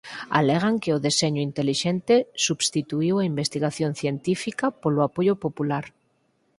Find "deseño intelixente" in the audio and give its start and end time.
1.07-2.15